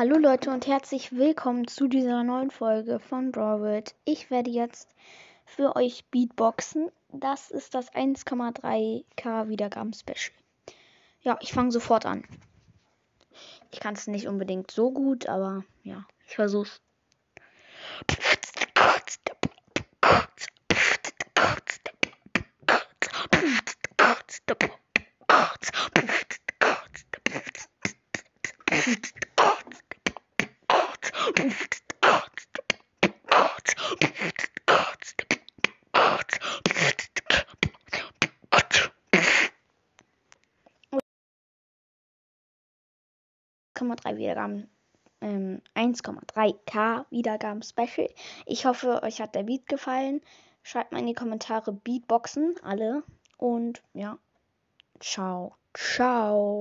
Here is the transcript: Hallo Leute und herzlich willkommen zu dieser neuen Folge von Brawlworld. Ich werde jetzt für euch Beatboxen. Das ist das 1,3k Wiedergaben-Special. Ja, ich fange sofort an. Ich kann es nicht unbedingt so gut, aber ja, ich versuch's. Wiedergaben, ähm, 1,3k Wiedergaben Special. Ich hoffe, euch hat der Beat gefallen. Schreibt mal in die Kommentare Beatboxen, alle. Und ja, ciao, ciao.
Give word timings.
Hallo 0.00 0.16
Leute 0.16 0.48
und 0.50 0.66
herzlich 0.66 1.12
willkommen 1.12 1.68
zu 1.68 1.86
dieser 1.86 2.24
neuen 2.24 2.50
Folge 2.50 3.00
von 3.00 3.32
Brawlworld. 3.32 3.94
Ich 4.06 4.30
werde 4.30 4.48
jetzt 4.48 4.88
für 5.44 5.76
euch 5.76 6.06
Beatboxen. 6.06 6.90
Das 7.12 7.50
ist 7.50 7.74
das 7.74 7.92
1,3k 7.92 9.50
Wiedergaben-Special. 9.50 10.34
Ja, 11.20 11.36
ich 11.42 11.52
fange 11.52 11.70
sofort 11.70 12.06
an. 12.06 12.24
Ich 13.72 13.80
kann 13.80 13.92
es 13.92 14.06
nicht 14.06 14.26
unbedingt 14.26 14.70
so 14.70 14.90
gut, 14.90 15.26
aber 15.26 15.64
ja, 15.82 16.06
ich 16.26 16.34
versuch's. 16.34 16.80
Wiedergaben, 44.40 44.68
ähm, 45.20 45.60
1,3k 45.74 47.06
Wiedergaben 47.10 47.62
Special. 47.62 48.08
Ich 48.46 48.64
hoffe, 48.64 49.02
euch 49.02 49.20
hat 49.20 49.34
der 49.34 49.42
Beat 49.42 49.66
gefallen. 49.66 50.20
Schreibt 50.62 50.92
mal 50.92 51.00
in 51.00 51.06
die 51.06 51.14
Kommentare 51.14 51.72
Beatboxen, 51.72 52.54
alle. 52.62 53.02
Und 53.36 53.82
ja, 53.94 54.18
ciao, 55.00 55.56
ciao. 55.74 56.58